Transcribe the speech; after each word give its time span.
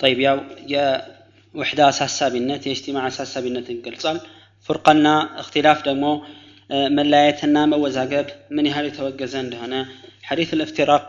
ጠይብ 0.00 0.18
ያው 0.24 0.38
የውሕዳ 0.72 1.80
አሳሳቢነት 1.90 2.62
የእጅትማዕ 2.66 3.04
አሳሳቢነትን 3.08 3.76
ይገልጻል። 3.76 4.18
ፍርቅና 4.68 5.08
እክትላፍ 5.42 5.78
ደግሞ 5.88 6.06
መለያየትና 6.96 7.58
መወዛገብ 7.72 8.26
ምን 8.56 8.68
ያህል 8.70 8.86
የተወገዘ 8.88 9.34
እንደሆነ 9.44 9.74
ሐዲት 10.28 10.50
ልእፍትራቅ 10.58 11.06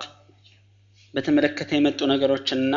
በተመለከተ 1.13 1.71
የመጡ 1.77 1.99
ነገሮችና 2.11 2.75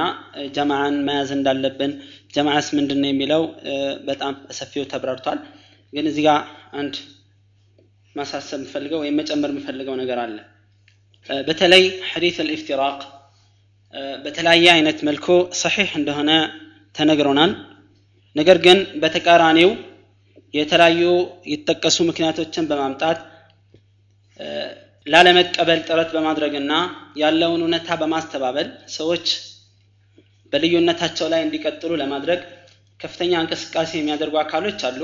ጀማዓን 0.57 0.97
መያዝ 1.07 1.31
እንዳለብን 1.37 1.93
ጀማዓስ 2.35 2.67
ምንድነው 2.79 3.11
የሚለው 3.11 3.43
በጣም 4.09 4.35
በሰፊው 4.43 4.85
ተብራርቷል። 4.93 5.39
ግን 5.93 6.07
እዚህ 6.11 6.25
ጋር 6.27 6.41
አንድ 6.81 6.95
ማሳሰብ 8.17 8.59
የምፈልገው 8.61 9.01
ወይም 9.03 9.17
መጨመር 9.21 9.51
የምፈልገው 9.53 9.95
ነገር 10.03 10.19
አለ። 10.23 10.37
በተለይ 11.29 11.85
ሐዲት 12.11 12.37
ልእፍትራቅ 12.49 12.99
በተለያየ 14.25 14.67
አይነት 14.73 14.99
መልኩ 15.09 15.27
ሰሒሕ 15.61 15.91
እንደሆነ 16.01 16.31
ተነግሮናል። 16.95 17.53
ነገር 18.37 18.59
ግን 18.67 18.79
በተቃራኒው 19.03 19.71
የተለያዩ 20.55 21.03
የተጠቀሱ 21.53 21.99
ምክንያቶችን 22.09 22.69
በማምጣት 22.71 23.19
ላለመቀበል 25.07 25.81
ጥረት 25.89 26.11
በማድረግና 26.15 26.73
ያለውን 27.21 27.63
እውነታ 27.65 27.89
በማስተባበል 28.01 28.69
ሰዎች 28.97 29.27
በልዩነታቸው 30.53 31.27
ላይ 31.33 31.41
እንዲቀጥሉ 31.45 31.93
ለማድረግ 32.03 32.41
ከፍተኛ 33.01 33.33
እንቅስቃሴ 33.43 33.91
የሚያደርጉ 33.99 34.35
አካሎች 34.43 34.81
አሉ። 34.89 35.01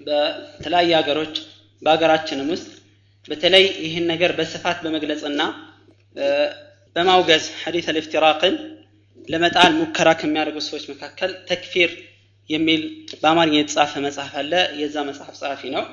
በተለያየ 0.00 0.92
ሀገሮች 1.00 1.34
በሀገራችንም 1.82 2.48
ውስጥ 2.54 2.68
በተለይ 3.28 3.64
ይህን 3.84 4.06
ነገር 4.12 4.30
በስፋት 4.38 4.78
በመግለጽና 4.84 5.40
በማውገዝ 6.96 7.44
ሐዲስ 7.60 7.86
አልኢፍትራቅን 7.90 8.54
ለመጣል 9.28 9.72
ሙከራ 9.78 10.08
ከሚያደርጉ 10.20 10.58
ሰዎች 10.66 10.84
መካከል 10.92 11.30
ተክፊር 11.48 11.90
የሚል 12.50 12.82
በአማርኛ 13.20 13.54
የተጻፈ 13.58 13.92
መጽሐፍ 14.06 14.32
አለ። 14.40 14.52
የዛ 14.80 14.96
መጽሐፍ 15.08 15.34
ጸሐፊ 15.40 15.62
ነው። 15.74 15.84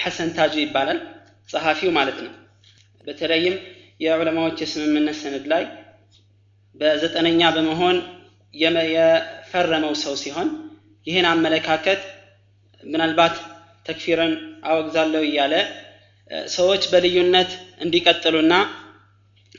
ሐሰን 0.00 0.30
ታጁ 0.36 0.54
ይባላል። 0.62 0.98
ጸሐፊው 1.48 1.90
ማለት 1.98 2.18
ነው። 2.24 2.32
በተለይም 3.06 3.56
የዑለማዎች 4.00 4.58
የስምምነት 4.62 5.16
ሰነድ 5.22 5.46
ላይ 5.52 5.64
በዘጠነኛ 6.74 7.40
በመሆን 7.56 7.96
የፈረመው 8.54 9.94
ሰው 10.02 10.14
ሲሆን 10.22 10.48
ይህን 11.06 11.26
አመለካከት 11.30 12.00
ምናልባት 12.82 13.34
ተክፊርን 13.86 14.32
አወግዛለሁ 14.64 15.22
እያለ 15.28 15.54
ሰዎች 16.50 16.82
በልዩነት 16.92 17.50
እንዲቀጥሉና 17.80 18.54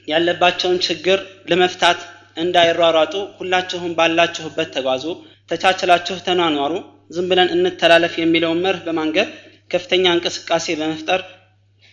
ያለባቸውን 0.07 0.79
ችግር 0.87 1.19
ለመፍታት 1.51 1.99
እንዳይሯሯጡ 2.37 3.15
ሁላችሁም 3.39 3.93
ባላችሁበት 3.97 4.69
ተጓዙ 4.75 5.03
ተቻችላችሁ 5.51 6.15
ተኗኗሩ 6.27 6.73
ዝም 7.15 7.27
ብለን 7.31 7.49
እንተላለፍ 7.55 8.13
የሚለውን 8.19 8.61
መርህ 8.65 8.83
በማንገብ 8.85 9.29
ከፍተኛ 9.71 10.05
እንቅስቃሴ 10.15 10.75
በመፍጠር 10.79 11.21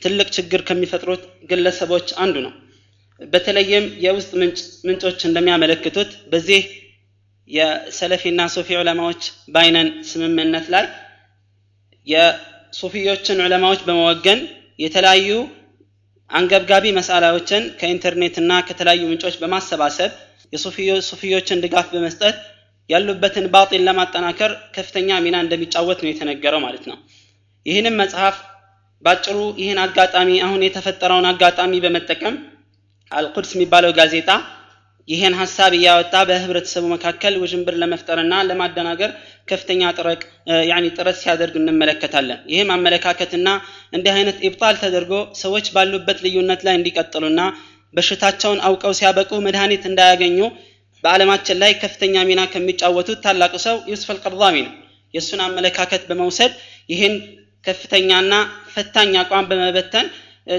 ትልቅ 0.02 0.28
ችግር 0.36 0.60
ከሚፈጥሩት 0.68 1.22
ግለሰቦች 1.50 2.08
አንዱ 2.24 2.36
ነው። 2.46 2.52
በተለይም 3.20 3.86
የውስጥ 4.04 4.30
ምንጮች 4.86 5.20
እንደሚያመለክቱት 5.28 6.10
በዚህ 6.32 6.62
የሰለፊና 7.50 8.40
ሶፊ 8.54 8.68
ዑለማዎች 8.80 9.22
ባይነን 9.54 9.88
ስምምነት 10.10 10.66
ላይ 10.74 10.84
የሱፊዮችን 12.06 13.42
ዑለማዎች 13.46 13.80
በመወገን 13.88 14.40
የተለያዩ 14.78 15.30
አንገብጋቢ 16.30 16.86
መሳላዎችን 16.98 17.62
ከኢንተርኔትና 17.78 18.52
ከተለያዩ 18.68 19.02
ምንጮች 19.10 19.36
በማሰባሰብ 19.40 20.10
የሱፊዮችን 20.52 21.62
ድጋፍ 21.64 21.88
በመስጠት 21.94 22.36
ያሉበትን 22.90 23.46
ባጢል 23.52 23.82
ለማጠናከር 23.88 24.52
ከፍተኛ 24.76 25.18
ሚና 25.24 25.36
እንደሚጫወት 25.44 25.98
ነው 26.04 26.10
የተነገረው 26.10 26.60
ማለት 26.64 26.84
ነው። 26.90 26.96
ይህንም 27.66 27.98
መጽሐፍ 28.02 28.36
ባጭሩ 29.04 29.36
ይህን 29.60 29.78
አጋጣሚ 29.84 30.30
አሁን 30.46 30.62
የተፈጠረውን 30.66 31.28
አጋጣሚ 31.30 31.74
በመጠቀም 31.84 32.34
አልቁድስ 33.12 33.52
የሚባለው 33.54 33.92
ጋዜጣ 33.98 34.30
ይህን 35.08 35.34
ሀሳብ 35.40 35.72
እያወጣ 35.78 36.16
በህብረተሰቡ 36.28 36.84
መካከል 36.94 37.34
ውዥንብር 37.42 37.74
ለመፍጠርና 37.82 38.34
ለማደናገር 38.48 39.10
ከፍተኛ 39.50 39.82
ጥረት 39.94 40.22
ሲያደርግ 41.20 41.54
እንመለከታለን። 41.60 42.40
ይህም 42.52 42.70
አመለካከትና 42.74 43.48
እንዲህ 43.96 44.12
አይነት 44.16 44.38
ኢብጣል 44.48 44.76
ተደርጎ 44.82 45.12
ሰዎች 45.42 45.66
ባሉበት 45.74 46.18
ልዩነት 46.24 46.62
ላይ 46.66 46.76
እንዲቀጥሉና 46.78 47.40
በሽታቸውን 47.94 48.60
አውቀው 48.66 48.92
ሲያበቁ 48.98 49.30
መድኃኒት 49.46 49.84
እንዳያገኙ 49.88 50.38
በዓለማችን 51.04 51.60
ላይ 51.62 51.72
ከፍተኛ 51.82 52.16
ሚና 52.28 52.40
ከሚጫወቱት 52.52 53.20
ታላቁ 53.24 53.54
ሰው 53.66 53.76
ዩስፍ 53.92 54.08
አልቀርዳዊ 54.14 54.56
ነው። 54.66 54.72
የእሱን 55.14 55.40
አመለካከት 55.46 56.02
በመውሰድ 56.08 56.52
ይህን 56.88 57.14
ከፍተኛና 57.64 58.34
ፈታኝ 58.74 59.14
አቋም 59.22 59.48
በመበተን 59.50 60.06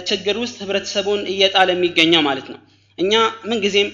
ችግር 0.10 0.36
ውስጥ 0.42 0.58
ህብረተሰቡን 0.64 1.22
እየጣለ 1.32 1.70
የሚገኘው 1.74 2.22
ማለት 2.28 2.48
ነው። 2.54 2.60
እኛ 2.98 3.14
ምንጊዜም 3.50 3.90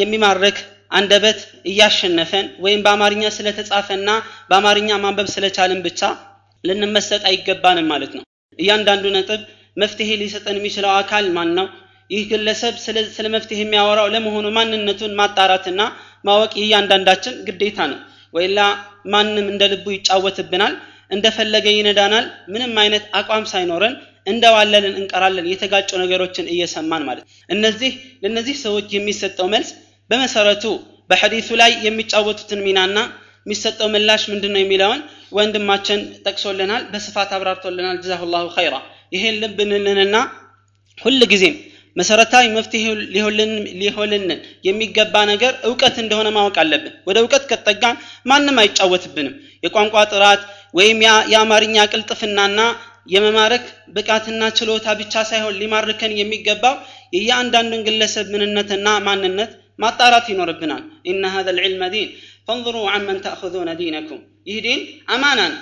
የሚማርክ 0.00 0.56
አንደበት 0.90 1.38
እያሸነፈን 1.70 2.46
ወይም 2.64 2.80
በአማርኛ 2.84 3.24
ስለተጻፈና 3.36 4.10
በአማርኛ 4.50 4.90
ማንበብ 5.04 5.28
ስለቻልን 5.34 5.80
ብቻ 5.86 6.00
ልንመሰጥ 6.64 7.22
አይገባንም 7.30 7.88
ማለት 7.92 8.12
ነው። 8.16 8.24
እያንዳንዱ 8.58 9.04
ነጥብ 9.16 9.40
መፍትሄ 9.76 10.10
ሊሰጠን 10.20 10.58
የሚችለው 10.58 10.90
አካል 11.00 11.24
ማን 11.36 11.50
ነው 11.58 11.66
ይህ 12.10 12.22
ግለሰብ 12.30 12.74
ስለ 13.16 13.26
መፍትሄ 13.34 13.58
የሚያወራው 13.62 14.08
ለመሆኑ 14.14 14.46
ማንነቱን 14.56 15.16
ማጣራትና 15.20 15.80
ማወቅ 16.24 16.52
እያንዳንዳችን 16.62 17.34
ግዴታ 17.48 17.78
ነው። 17.92 17.98
ወይላ 18.34 18.60
ማንም 19.12 19.46
እንደ 19.52 19.64
ልቡ 19.72 19.86
ይጫወትብናል 19.94 20.74
እንደፈለገ 21.10 21.66
ይነዳናል 21.74 22.24
ምንም 22.52 22.72
አይነት 22.82 23.04
አቋም 23.18 23.44
ሳይኖረን 23.52 23.94
እንደዋለልን 24.26 24.94
እንቀራለን 25.00 25.48
የተጋጩ 25.50 25.90
ነገሮችን 26.02 26.46
እየሰማን 26.54 27.02
ማለት 27.08 27.24
እነዚህ 27.48 27.92
ለእነዚህ 28.22 28.56
ሰዎች 28.64 28.86
የሚሰጠው 28.96 29.46
መልስ 29.52 29.68
በመሰረቱ 30.10 30.64
በሐዲሱ 31.10 31.48
ላይ 31.60 31.70
የሚጫወቱትን 31.86 32.60
ሚናና 32.66 32.98
የሚሰጠው 33.46 33.88
ምላሽ 33.92 34.22
ምንድን 34.32 34.52
ነው 34.54 34.60
የሚለውን 34.62 35.00
ወንድማችን 35.32 36.00
ጠቅሶልናል 36.26 36.82
በስፋት 36.92 37.30
አብራርቶልናል። 37.36 37.96
ጀዛሁላሁ 38.02 38.44
ኸይራ። 38.56 38.74
ይሄን 39.12 39.36
ልብ 39.42 39.58
ሁል 40.98 41.20
ጊዜም 41.32 41.56
መሰረታዊ 41.96 42.46
መፍትሄ 42.56 42.84
ሊሆንልን 43.82 44.30
የሚገባ 44.66 45.14
ነገር 45.30 45.52
እውቀት 45.68 45.96
እንደሆነ 46.02 46.28
ማወቅ 46.36 46.56
አለብን። 46.62 46.94
ወደ 47.08 47.16
እውቀት 47.22 47.44
ከጠጋን 47.50 47.96
ማንም 48.26 48.58
አይጫወትብንም። 48.62 49.34
የቋንቋ 49.64 49.96
ጥራት 50.12 50.42
ወይም 50.74 50.98
የአማርኛ 51.32 51.76
ቅልጥፍናና 51.92 52.60
የመማረክ 53.08 53.64
ብቃትና 53.96 54.42
ችሎታ 54.58 54.86
ብቻ 55.00 55.14
ሳይሆን 55.30 55.58
ሊማርከን 55.60 56.12
የሚገባው 56.20 56.74
የእያንዳንዱን 57.16 57.84
ግለሰብ 57.88 58.26
ምንነትና 58.34 58.88
ማንነት 59.06 59.52
ማጣራት 59.78 60.26
ይኖርብናል። 60.32 60.82
ኢነ 61.10 61.24
ሀዘ 61.34 61.48
ልዕልመ 61.56 61.82
ዲን 61.94 62.08
ፈንظሩ 62.48 62.76
አመን 62.92 63.18
ተእኹذነ 63.24 63.70
ዲነኩም። 63.80 64.20
ይህ 64.48 64.58
ዲን 64.66 64.80
አማናን 65.14 65.54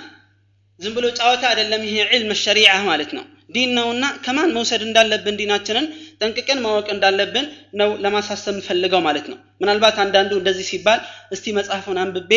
ዝም 0.79 0.93
ብሎ 0.95 1.05
ጨዋታ 1.19 1.43
አይደለም። 1.51 1.81
ይሄ 1.87 1.97
ዕልም 2.11 2.31
ሸሪዓ 2.43 2.73
ማለት 2.89 3.11
ነው። 3.17 3.23
ዲን 3.55 3.69
ነውና 3.77 4.05
ከማን 4.25 4.53
መውሰድ 4.55 4.81
እንዳለብን 4.85 5.35
ዲናችንን 5.39 5.85
ጠንቅቀን 6.21 6.59
ማወቅ 6.63 6.87
እንዳለብን 6.93 7.45
ነው 7.79 7.89
ለማሳሰብ 8.03 8.53
እንፈልገው 8.55 9.01
ማለት 9.07 9.25
ነው። 9.31 9.37
ምናልባት 9.61 9.97
አንዳንዱ 10.03 10.31
እንደዚህ 10.39 10.65
ሲባል 10.71 10.99
እስቲ 11.31 11.53
መጽሐፉን 11.57 11.99
አንብቤ 12.03 12.31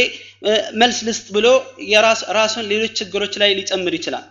መልስ 0.82 0.98
ልስጥ 1.08 1.26
ብሎ 1.36 1.46
ራሱን 2.38 2.66
ሌሎች 2.72 2.92
ችግሮች 3.00 3.34
ላይ 3.42 3.52
ሊጨምር 3.60 3.94
ይችላል። 3.98 4.26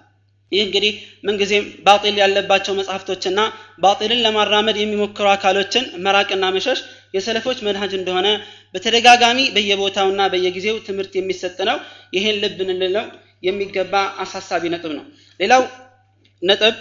ይህ 0.52 0.62
እንግዲህ 0.66 0.92
ምንጊዜም 1.24 1.66
ባጢል 1.86 2.18
ያለባቸው 2.22 2.74
መጽሐፍቶችና 2.78 3.40
ባጢልን 3.84 4.22
ለማራመድ 4.26 4.78
የሚሞክሩ 4.80 5.26
አካሎችን 5.34 5.86
መራቅና 6.06 6.46
መሸሽ 6.56 6.80
የሰለፎች 7.16 7.60
መንሃጅ 7.68 7.94
እንደሆነ 7.98 8.28
በተደጋጋሚ 8.76 9.40
በየቦታውና 9.56 10.22
በየጊዜው 10.34 10.78
ትምህርት 10.88 11.14
የሚሰጥ 11.18 11.58
ነው። 11.70 11.78
ይሄን 12.14 12.38
ልብ 12.44 12.60
እንልለው 12.66 13.06
የሚገባ 13.44 13.94
አሳሳቢ 14.24 14.64
ነጥብ 14.74 14.94
ነው። 14.98 15.06
ሌላው 15.40 15.64
ነጥብ 16.42 16.76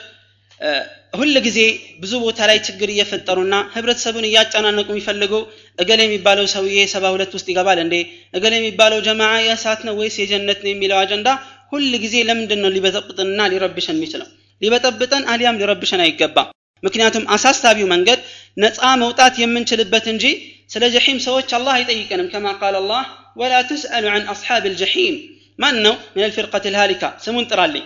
ሁል 1.13 1.35
ጊዜ 1.47 1.59
ብዙ 2.01 2.13
ቦታ 2.25 2.39
ላይ 2.51 2.59
ችግር 2.67 2.89
እየፈጠሩና 2.93 3.55
ህብረተሰቡን 3.75 4.27
እያጨናነቁ 4.29 4.89
የሚፈልጉ 4.93 5.33
እገሌ 5.79 6.01
የሚባለው 6.07 6.47
ሰውዬ 6.55 6.79
ሰባ 6.93 7.05
ሁለት 7.15 7.33
ውስጥ 7.37 7.47
ይገባል 7.53 7.79
እንዴ? 7.83 7.95
እገሌ 8.35 8.53
የሚባለው 8.59 8.99
ጀማዓ 9.07 9.33
የእሳት 9.43 9.81
ነው 9.89 9.95
ወይስ 10.01 10.17
የጀነት 10.23 10.59
ነው 10.65 10.71
የሚለው 10.73 10.99
አጀንዳ 11.03 11.29
ሁል 11.73 11.93
ጊዜ 12.05 12.17
ለምንድን 12.29 12.61
ነው 12.65 12.71
ሊበጠብጥንና 12.75 13.41
ሊረብሸን 13.53 13.97
የሚችለው? 13.97 14.29
ሊበጠብጠን 14.63 15.25
አሊያም 15.33 15.59
ሊረብሸን 15.61 16.03
አይገባም። 16.05 16.51
ምክንያቱም 16.83 17.25
አሳሳቢው 17.35 17.87
መንገድ 17.93 18.21
ነፃ 18.57 18.81
መውጣት 19.03 19.35
የምንችልበት 19.43 20.07
እንጂ 20.13 20.25
ስለ 20.71 20.85
ጀሒም 20.95 21.19
ሰዎች 21.27 21.49
አላህ 21.59 21.73
አይጠይቀንም። 21.79 22.29
ከማ 22.33 22.47
ቃል 22.61 22.75
አላህ 22.81 23.03
ወላ 23.41 23.55
ትስአሉ 23.69 24.05
አን 24.15 24.25
አስሓብ 24.33 24.65
ልጀሒም 24.69 25.17
ማን 25.59 25.77
ነው? 25.85 25.95
ምን 26.15 26.23
ልፊርቀት 26.25 26.65
ልሃሊካ። 26.75 27.05
ስሙን 27.25 27.47
ጥራልኝ። 27.51 27.85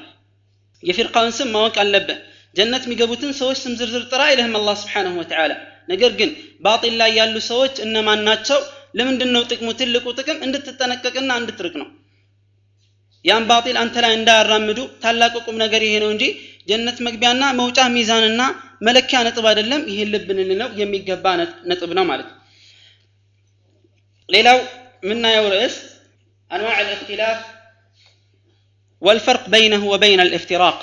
የፊርቃውን 0.83 1.33
ስም 1.39 1.49
ማወቅ 1.55 1.77
አለብህ። 1.83 2.19
ጀነት 2.57 2.85
የሚገቡትን 2.87 3.33
ሰዎች 3.41 3.59
ስም 3.63 3.75
ዝርዝር 3.81 4.05
ጥራ 4.13 4.23
ይልህም 4.31 4.55
አላህ 4.59 4.75
ስብሓንሁ 4.81 5.15
ወተዓላ። 5.21 5.53
ነገር 5.89 6.13
ግን 6.19 6.31
ባጢል 6.65 6.95
ላይ 7.01 7.11
ያሉ 7.19 7.37
ሰዎች 7.51 7.75
እነማን 7.85 8.21
ናቸው? 8.29 8.59
ለምንድን 8.99 9.31
ነው 9.35 9.43
ጥቅሙ 9.51 9.69
ትልቁ 9.81 10.07
ጥቅም? 10.19 10.39
እንድትጠነቀቅና 10.47 11.31
እንድትርቅ 11.41 11.75
ነው 11.83 11.89
ያን 13.25 13.45
ባጢል 13.49 13.77
አንተ 13.81 13.95
ላይ 14.05 14.13
እንዳያራምዱ 14.17 14.79
ታላቁ 15.03 15.35
ቁም 15.47 15.57
ነገር 15.63 15.83
ይሄ 15.87 15.95
ነው 16.03 16.11
እንጂ 16.15 16.25
ጀነት 16.71 16.99
መግቢያና 17.07 17.45
መውጫ 17.61 17.81
ሚዛንና 17.95 18.43
መለኪያ 18.87 19.19
ነጥብ 19.27 19.47
አይደለም። 19.51 19.83
ይህን 19.91 20.11
ልብ 20.15 20.29
ልንለው 20.39 20.69
የሚገባ 20.81 21.25
ነጥብ 21.71 21.91
ነው 21.99 22.05
ማለት 22.11 22.29
ነው። 22.31 22.37
ሌላው 24.29 24.59
የምናየው 25.03 25.47
ርዕስ 25.55 25.77
አንዋዕ 26.51 26.79
ልእክትላፍ 26.89 27.41
ወልፈርቅ 29.03 29.45
በይነሁ 29.53 29.83
ወበይነ 29.93 30.23
ልእፍትራቅ 30.29 30.79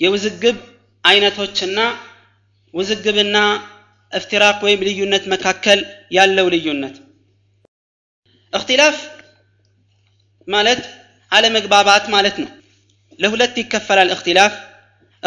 የውዝግብ 0.00 0.58
አይነቶችና 1.04 1.78
ውዝግብና 2.74 3.36
እፍትራቅ 4.12 4.58
ወይም 4.66 4.80
ልዩነት 4.86 5.24
መካከል 5.32 5.80
ያለው 6.16 6.46
ልዩነት። 6.54 6.96
እክትላፍ 8.52 8.96
ማለት 10.48 10.82
على 11.34 11.48
مقبابات 11.56 12.04
مالتنا 12.14 12.48
له 13.22 13.30
لا 13.30 13.46
ነው። 13.46 13.46
ለሁለት 13.46 13.54
ይከፈላል 13.62 14.08
እክትላፍ። 14.14 14.52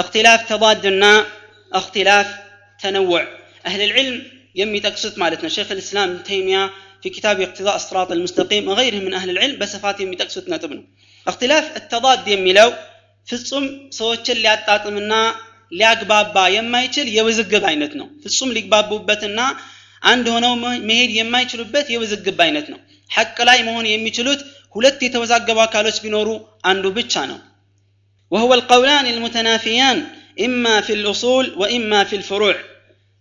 እክትላፍ 0.02 0.42
اختلاف 1.80 2.28
تنوع 2.82 3.24
أهل 3.66 3.82
العلم 3.88 4.16
يمي 4.56 4.80
የሚጠቅሱት 4.80 5.16
مالتنا 5.18 5.50
شيخ 5.50 5.72
الاسلام 5.72 6.10
ابن 6.10 6.24
تيميه 6.24 6.64
في 7.02 7.10
كتاب 7.10 7.42
اقتضاء 7.42 7.76
الصراط 7.76 8.10
المستقيم 8.12 8.64
وغيره 8.68 9.00
من 9.06 9.14
أهل 9.14 9.30
العلم 9.30 9.56
بصفات 9.60 9.98
يمتقسط 10.00 10.50
نتبنا 10.50 10.84
اختلاف 11.28 11.78
التضاد 11.78 12.28
يمي 12.28 12.54
لو 12.54 12.70
في 13.28 13.34
الصم 13.34 13.66
صوت 14.00 14.30
اللي 14.30 14.54
اطاطمنا 14.54 15.36
لاقباب 15.72 16.28
با 16.34 16.48
يما 16.48 16.84
يشل 16.84 17.08
يوزق 17.20 17.52
باينتنا 17.64 18.06
في 18.22 18.26
الصم 18.32 18.50
لاقباب 18.56 18.90
بوبتنا 18.90 19.46
عند 20.10 20.26
هنا 20.36 20.50
مهيد 20.90 21.10
يما 21.20 21.42
يشلوبت 21.42 21.88
يوزق 21.96 22.26
باينتنا 22.40 22.78
حق 23.16 23.38
لا 23.48 23.54
يمون 23.60 23.86
يمي 23.86 24.10
يشلوت 24.10 24.42
ሁለት 24.76 25.00
የተወዛገቡ 25.06 25.58
አካሎች 25.66 25.98
ቢኖሩ 26.06 26.30
አንዱ 26.72 26.86
ብቻ 27.00 27.14
ነው 27.32 27.40
وهو 28.32 28.52
القولان 28.60 29.06
المتنافيان 29.14 29.98
إما 30.46 30.76
في 30.86 30.94
الأصول 31.00 31.46
وإما 31.62 32.00
في 32.10 32.16
الفروع 32.20 32.56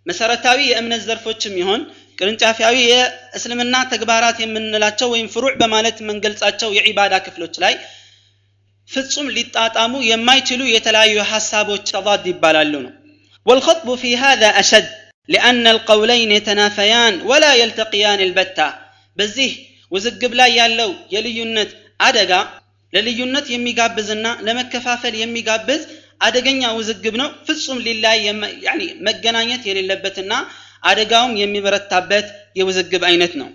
መሰረታዊ 0.07 0.59
የእምነት 0.71 1.03
ዘርፎችም 1.09 1.55
ይሆን 1.61 1.81
ቅርንጫፊያዊ 2.19 2.77
የእስልምና 2.93 3.75
ተግባራት 3.93 4.37
የምንላቸው 4.43 5.09
ወይም 5.15 5.29
ፍሩዕ 5.35 5.53
በማለት 5.61 5.97
የምንገልጻቸው 6.01 6.71
የዒባዳ 6.77 7.15
ክፍሎች 7.27 7.55
ላይ 7.65 7.75
ፍጹም 8.89 9.29
ሊጣጣሙ 9.37 9.93
የማይችሉ 10.11 10.61
የተለያዩ 10.75 11.17
ሀሳቦች 11.33 11.85
ተضاد 11.95 12.25
ይባላሉ 12.33 12.75
ነው 12.87 12.93
والخطب 13.47 13.89
في 14.03 14.11
هذا 14.25 14.49
أشد 14.63 14.87
لأن 15.29 15.65
القولين 15.75 16.31
يتنافيان 16.33 17.15
ولا 17.31 17.53
يلتقيان 17.55 18.21
البتة 18.29 18.69
በዚህ 19.19 19.51
ውዝግብ 19.94 20.34
ላይ 20.40 20.52
ያለው 20.62 20.92
የልዩነት 21.14 21.72
አደጋ 22.08 22.34
ለልዩነት 22.94 23.48
የሚጋብዝና 23.54 24.28
ለመከፋፈል 24.46 25.16
የሚጋብዝ 25.22 25.82
አደገኛ 26.28 26.62
ውዝግብ 26.78 27.16
ነው 27.22 27.30
ፍጹም 27.48 27.78
ሊላይ 27.88 28.20
መገናኘት 29.08 29.64
የሌለበትና 29.70 30.34
አደጋውም 30.90 31.34
የሚበረታበት 31.44 32.28
የውዝግብ 32.60 33.04
አይነት 33.12 33.34
ነው 33.42 33.50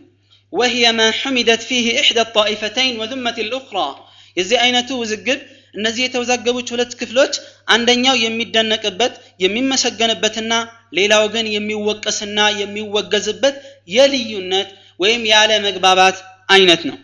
وهي 0.53 0.85
ما 0.93 1.09
حمدت 1.21 1.63
فيه 1.63 1.87
إحدى 2.03 2.21
الطائفتين 2.21 2.93
وذمت 3.01 3.39
الأخرى 3.39 3.89
የዚህ 4.37 4.57
አይነቱ 4.65 4.91
ውዝግብ 5.03 5.39
እነዚህ 5.75 6.03
የተወዛገቡት 6.05 6.69
ሁለት 6.75 6.93
ክፍሎች 7.01 7.35
አንደኛው 7.75 8.17
የሚደነቅበት 8.25 9.15
የሚመሰገንበትና 9.45 10.53
ሌላው 10.99 11.25
ግን 11.35 11.47
የሚወቀስና 11.55 12.39
የሚወገዝበት 12.61 13.57
የልዩነት 13.97 14.69
ወይም 15.03 15.23
ያለ 15.33 15.53
መግባባት 15.67 16.17
አይነት 16.55 16.83
ነው 16.91 16.97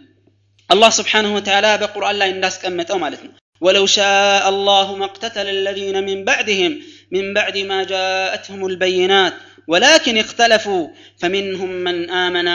አላህ 0.70 0.90
ስብሓንሁ 0.98 1.30
ወተዓላ 1.38 1.68
በቁርአን 1.82 2.18
ላይ 2.22 2.30
እንዳስቀመጠው 2.36 2.98
ማለት 3.04 3.22
ነው 3.26 3.34
ولو 3.62 3.84
شاء 3.96 4.44
الله 4.48 4.86
ما 4.96 5.06
اقتتل 5.10 5.46
الذين 5.48 5.96
من 6.08 6.18
بعدهم 6.24 6.72
من 7.14 7.24
بعد 7.34 7.56
ما 7.70 7.78
جاءتهم 7.84 8.60
البينات 8.66 9.34
ولكن 9.68 10.14
اختلفوا 10.18 10.82
فمنهم 11.20 11.70
من 11.86 11.96
آمن 12.24 12.48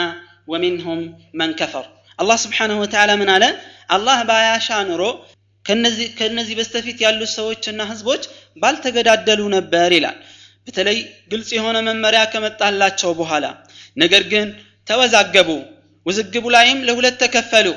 ومنهم 0.50 0.98
من 1.40 1.48
كفر 1.60 1.84
الله 2.18 2.36
سبحانه 2.36 2.76
وتعالى 2.82 3.14
من 3.16 3.28
على 3.34 3.48
الله 3.96 4.18
باياشا 4.30 4.78
نرو 4.90 5.10
ከነዚህ 6.18 6.54
በስተፊት 6.58 6.98
ያሉት 7.04 7.30
ሰዎችና 7.38 7.80
ህዝቦች 7.90 8.22
ባልተገዳደሉ 8.62 9.40
ነበር 9.54 9.90
ይላል 9.96 10.16
በተለይ 10.66 10.98
ግልጽ 11.32 11.48
የሆነ 11.56 11.76
መመሪያ 11.88 12.20
ከመጣላቸው 12.32 13.10
በኋላ 13.20 13.46
ነገር 14.02 14.22
ግን 14.32 14.48
ተወዛገቡ። 14.87 15.49
ውዝግቡ 16.05 16.45
ላይም 16.55 16.79
ለሁለት 16.87 17.15
ተከፈሉ። 17.23 17.67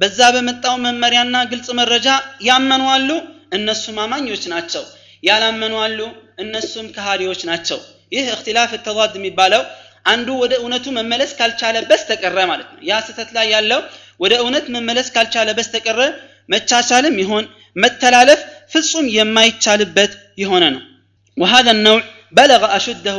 በዛ 0.00 0.18
በመጣው 0.34 0.74
መመሪያና 0.84 1.36
ግልጽ 1.50 1.68
መረጃ 1.80 2.06
ያመኑ 2.48 2.82
አሉ 2.94 3.10
እነሱም 3.56 3.96
አማኞች 4.04 4.42
ናቸው። 4.52 4.84
ያላመኑ 5.22 5.74
አሉ 5.86 6.00
እነሱም 6.44 6.86
ከሃዲዎች 6.94 7.40
ናቸው። 7.50 7.78
ይህ 8.12 8.26
እክትላፍ 8.34 8.70
ተዋድ 8.86 9.14
የሚባለው 9.18 9.62
አንዱ 10.06 10.28
ወደ 10.42 10.52
እውነቱ 10.60 10.86
መመለስ 10.98 11.32
ካልቻለ 11.38 11.76
በስተቀረ 11.90 12.38
ማለት 12.50 12.68
ነው። 12.74 12.80
ያ 12.90 13.00
ስህተት 13.06 13.30
ላይ 13.36 13.46
ያለው 13.54 13.80
ወደ 14.20 14.34
እውነት 14.42 14.66
መመለስ 14.76 15.08
ካልቻለ 15.14 15.48
በስተቀረ 15.58 16.00
መቻቻልም 16.48 17.16
ይሆን 17.22 17.44
መተላለፍ 17.76 18.40
ፍጹም 18.72 19.06
የማይቻልበት 19.16 20.12
የሆነ 20.38 20.64
ነው። 20.74 20.82
وهذا 21.36 21.70
النوع 21.70 22.00
بلغ 22.32 22.62
أشده 22.76 23.16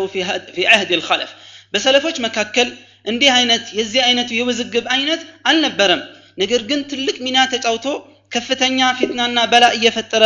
في 0.53 0.63
عهد 0.71 0.91
الخلف 0.91 1.29
በሰለፎች 1.73 2.15
መካከል 2.19 2.67
እንዲህ 3.05 3.29
አይነት 3.37 3.63
የዚህ 3.77 4.01
አይነቱ 4.07 4.29
የውዝግብ 4.35 4.85
አይነት 4.95 5.21
አልነበረም። 5.49 6.01
ነገር 6.37 6.61
ግን 6.69 6.81
ትልቅ 6.91 7.15
ሚና 7.25 7.37
ተጫውቶ 7.53 7.85
ከፍተኛ 8.31 8.79
ፊትናና 8.97 9.39
በላ 9.51 9.65
እየፈጠረ 9.77 10.23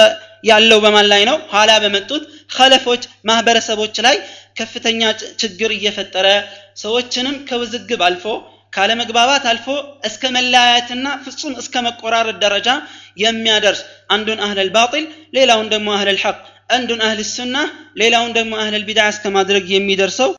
ያለው 0.49 0.79
በማን 0.83 1.07
ላይ 1.11 1.21
ነው? 1.29 1.37
ኋላ 1.53 1.71
በመጡት 1.83 2.23
ከለፎች 2.55 3.03
ማህበረሰቦች 3.29 3.95
ላይ 4.05 4.17
ከፍተኛ 4.59 5.01
ችግር 5.41 5.71
እየፈጠረ 5.77 6.27
ሰዎችንም 6.83 7.37
ከውዝግብ 7.49 8.01
አልፎ 8.07 8.25
ካለመግባባት 8.75 9.43
አልፎ 9.49 9.67
እስከ 10.07 10.31
መለያየትና 10.35 11.07
ፍጹም 11.25 11.53
እስከ 11.61 11.83
መቆራረጥ 11.85 12.37
ደረጃ 12.43 12.69
የሚያደርስ 13.23 13.81
አንዱን 14.15 14.39
አህለል 14.45 14.69
ባጢል 14.75 15.05
ሌላውን 15.37 15.67
ደግሞ 15.73 15.89
አህለል 15.97 16.19
ሐቅ 16.23 16.37
አንዱን 16.75 17.01
አህል 17.07 17.21
ሱና 17.31 17.55
ሌላውን 18.01 18.31
ደግሞ 18.37 18.53
አህለል 18.61 18.83
ቢድዓ 18.87 19.05
እስከ 19.13 19.31
ማድረግ 19.35 19.65
የሚደርሰው 19.73 20.31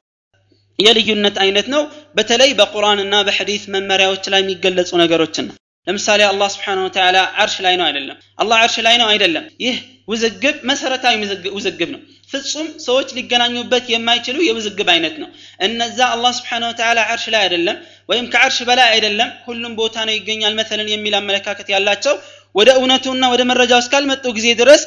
የልዩነት 0.78 1.36
አይነት 1.44 1.66
ነው። 1.74 1.82
በተለይ 2.16 2.50
በቁርአንና 2.58 3.14
በሐዲስ 3.26 3.62
መመሪያዎች 3.74 4.24
ላይ 4.32 4.42
የሚገለጹ 4.42 4.90
ነገሮችን 5.02 5.46
ነው። 5.48 5.56
ለምሳሌ 5.86 6.20
አላህ 6.28 6.48
ስብሓን 6.54 6.80
ወተዓላ 6.84 7.18
አርሽ 7.42 7.56
ላይ 7.64 7.74
ነው 7.80 7.84
አይደለም? 7.88 8.16
አላህ 8.38 8.56
አርሽ 8.64 8.76
ላይ 8.86 8.96
ነው 9.02 9.08
አይደለም? 9.12 9.44
ይህ 9.64 9.76
ውዝግብ 10.08 10.56
መሰረታዊ 10.70 11.14
ውዝግብ 11.56 11.88
ነው። 11.94 12.00
ፍጹም 12.30 12.68
ሰዎች 12.86 13.08
ሊገናኙበት 13.16 13.84
የማይችሉ 13.92 14.36
የውዝግብ 14.46 14.88
አይነት 14.94 15.14
ነው። 15.22 15.28
እነዛ 15.60 15.98
አላህ 16.14 16.32
ስብሓን 16.38 16.64
ወተዓላ 16.68 16.98
አርሽ 17.12 17.26
ላይ 17.34 17.40
አይደለም 17.44 17.76
ወይም 18.08 18.26
ከአርሽ 18.32 18.58
በላይ 18.68 18.88
አይደለም 18.94 19.30
ሁሉም 19.46 19.72
ቦታ 19.80 19.96
ነው 20.08 20.14
ይገኛል 20.16 20.54
መተልን 20.58 20.90
የሚል 20.92 21.14
አመለካከት 21.20 21.68
ያላቸው 21.74 22.16
ወደ 22.54 22.70
እውነቱና 22.78 23.24
ወደ 23.32 23.42
መረጃው 23.48 23.80
እስካልመጡ 23.82 24.24
ጊዜ 24.36 24.48
ድረስ 24.60 24.82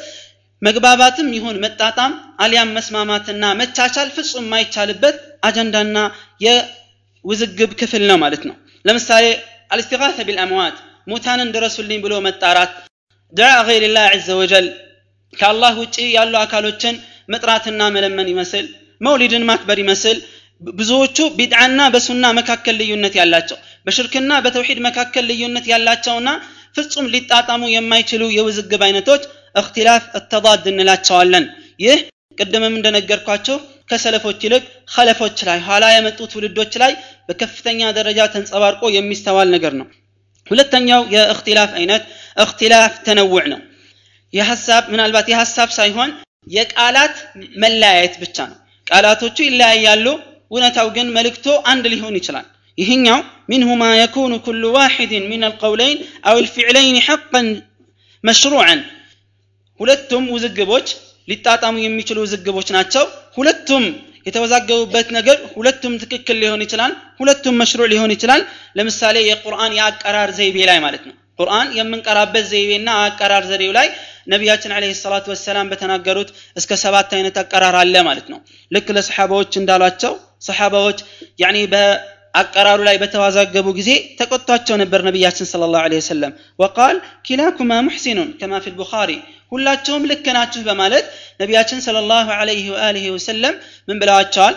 መግባባትም 0.62 1.28
ይሁን 1.36 1.56
መጣጣም 1.64 2.12
አሊያም 2.44 2.74
መስማማትና 2.76 3.44
መቻቻል 3.60 4.08
ፍጹም 4.16 4.44
የማይቻልበት 4.46 5.16
አጀንዳና 5.48 5.98
የውዝግብ 6.44 7.70
ክፍል 7.80 8.02
ነው 8.10 8.18
ማለት 8.24 8.42
ነው። 8.48 8.56
ለምሳሌ 8.84 9.24
አልስቲጋተ 9.74 10.18
ቢልአምዋት 10.28 10.76
ሙታንን 11.10 11.52
ድረሱልኝ 11.54 11.98
ብሎ 12.04 12.14
መጣራት 12.26 12.72
ድዓ 13.32 13.50
ገይርላህ 13.68 14.04
ዐዘ 14.12 14.28
ወጀል 14.40 14.66
ከአላህ 15.32 15.74
ውጪ 15.82 15.96
ያሉ 16.16 16.34
አካሎችን 16.44 16.94
መጥራትና 17.32 17.80
መለመን 17.96 18.28
ይመስል 18.32 18.66
መውሊድን 19.00 19.44
ማክበር 19.50 19.78
ይመስል 19.82 20.16
ብዙዎቹ 20.62 21.18
ቢድዓና 21.36 21.80
በሱና 21.92 22.24
መካከል 22.38 22.74
ልዩነት 22.80 23.14
ያላቸው 23.20 23.58
በሽርክና 23.86 24.32
በተውሂድ 24.44 24.78
መካከል 24.86 25.24
ልዩነት 25.30 25.66
ያላቸውና 25.72 26.30
ፍጹም 26.76 27.06
ሊጣጣሙ 27.14 27.62
የማይችሉ 27.74 28.22
የውዝግብ 28.34 28.82
አይነቶች 28.86 29.22
اختلاف 29.56 30.16
التضاد 30.16 30.68
إن 30.68 30.80
لا 30.80 30.94
تشاولن. 30.94 31.50
يه 31.80 32.08
قدما 32.40 32.68
من 32.68 32.82
دنقر 32.82 33.18
كواتشو 33.26 33.60
كسلفو 33.88 34.30
تلك 34.30 34.62
خلفو 34.86 35.26
تلاي 35.26 35.58
هالا 35.68 35.88
يمتو 35.98 36.24
تولدو 36.32 36.62
تلاي 36.62 36.96
بكفتن 37.28 37.80
يا 37.80 37.90
درجات 37.90 38.36
انصباركو 38.36 38.88
يميستوال 38.88 39.50
نقرنو 39.50 39.86
ولتن 40.50 40.88
يو 40.88 41.02
يا 41.14 41.30
اختلاف 41.30 41.70
اينات 41.74 42.04
اختلاف 42.44 42.92
تنوعنا 43.06 43.58
يا 44.32 44.44
حساب 44.50 44.90
من 44.92 45.00
البات 45.00 45.28
يا 45.28 45.36
حساب 45.36 45.70
سايهون 45.70 46.10
يك 46.56 46.70
آلات 46.86 47.14
ملايات 47.62 48.14
بچانو 48.20 48.56
قالاتو 48.92 49.28
تشو 49.28 49.42
إلا 49.50 49.68
يالو 49.74 50.14
ونتاو 50.50 50.88
جن 50.96 51.08
ملكتو 51.16 51.54
عند 51.70 51.86
ليهون 51.86 52.20
تلاي 52.26 52.44
يهنيو 52.78 53.18
منهما 53.52 53.88
يكون 54.04 54.32
كل 54.46 54.64
واحد 54.64 55.12
من 55.32 55.44
القولين 55.44 55.96
أو 56.26 56.38
الفعلين 56.38 57.00
حقا 57.00 57.42
مشروعا 58.24 58.76
ሁለቱም 59.80 60.24
ውዝግቦች 60.34 60.88
ሊጣጣሙ 61.28 61.74
የሚችሉ 61.80 62.18
ውዝግቦች 62.24 62.68
ናቸው። 62.76 63.04
ሁለቱም 63.36 63.84
የተወዛገቡበት 64.26 65.08
ነገር 65.16 65.36
ሁለቱም 65.54 65.92
ትክክል 66.02 66.36
ሊሆን 66.42 66.62
ይችላል 66.64 66.92
ሁለቱም 67.20 67.58
መሽሩዕ 67.60 67.86
ሊሆን 67.92 68.12
ይችላል። 68.14 68.42
ለምሳሌ 68.78 69.16
የቁርአን 69.26 69.72
የአቀራር 69.78 70.30
ዘይቤ 70.38 70.56
ላይ 70.70 70.78
ማለት 70.86 71.04
ነው። 71.08 71.14
ቁርአን 71.38 71.68
የምንቀራበት 71.76 72.44
ዘይቤና 72.50 72.88
አቀራር 73.04 73.44
ዘዴው 73.50 73.72
ላይ 73.76 73.86
ነቢያችን 74.26 74.74
አለይሂ 74.76 74.92
ሰላቱ 74.98 75.26
ወሰላም 75.32 75.70
በተናገሩት 75.70 76.30
እስከ 76.56 76.76
ሰባት 76.82 77.10
አይነት 77.16 77.36
አቀራር 77.42 77.76
አለ 77.80 77.94
ማለት 78.08 78.26
ነው። 78.32 78.38
ልክ 78.70 78.88
ለሰሓባዎች 78.96 79.52
እንዳሏቸው 79.60 80.12
ሰሓባዎች 80.48 80.98
ያኒ 81.42 81.56
በአቀራሩ 81.72 82.80
ላይ 82.88 82.96
በተዋዛገቡ 83.02 83.66
ጊዜ 83.78 83.90
ተቆጥቷቸው 84.20 84.76
ነበር 84.82 85.00
ነቢያችን 85.08 85.50
ስለ 85.52 85.64
ላሁ 85.74 85.84
ወሰለም። 85.94 86.34
ወቃል 86.58 86.96
ኪላኩማ 87.28 87.80
ሙሕሲኑን 87.88 88.30
ከማ 88.40 88.60
ፊ 88.64 88.72
ልቡኻሪ 88.72 89.10
ሁላችሁም 89.52 90.08
ልክ 90.10 90.26
ናችሁ 90.36 90.62
በማለት 90.66 91.06
ነቢያችን 91.40 91.84
ሰለላሁ 91.86 92.26
ዐለይሂ 92.36 92.64
ወአሊሂ 92.74 93.06
ወሰለም 93.14 93.54
ምን 93.88 94.00
ብለዋቸዋል? 94.02 94.56